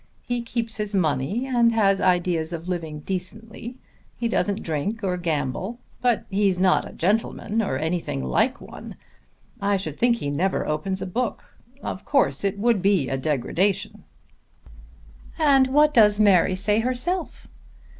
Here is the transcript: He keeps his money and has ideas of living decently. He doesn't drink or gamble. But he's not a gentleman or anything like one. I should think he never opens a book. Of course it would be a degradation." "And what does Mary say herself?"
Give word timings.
He 0.23 0.41
keeps 0.41 0.77
his 0.77 0.95
money 0.95 1.45
and 1.45 1.71
has 1.73 2.01
ideas 2.01 2.53
of 2.53 2.67
living 2.67 3.01
decently. 3.01 3.77
He 4.17 4.27
doesn't 4.27 4.63
drink 4.63 5.03
or 5.03 5.15
gamble. 5.15 5.77
But 6.01 6.25
he's 6.31 6.57
not 6.57 6.89
a 6.89 6.93
gentleman 6.93 7.61
or 7.61 7.77
anything 7.77 8.23
like 8.23 8.59
one. 8.59 8.95
I 9.61 9.77
should 9.77 9.99
think 9.99 10.15
he 10.15 10.31
never 10.31 10.67
opens 10.67 11.03
a 11.03 11.05
book. 11.05 11.55
Of 11.83 12.03
course 12.03 12.43
it 12.43 12.57
would 12.57 12.81
be 12.81 13.09
a 13.09 13.17
degradation." 13.19 14.03
"And 15.37 15.67
what 15.67 15.93
does 15.93 16.19
Mary 16.19 16.55
say 16.55 16.79
herself?" 16.79 17.47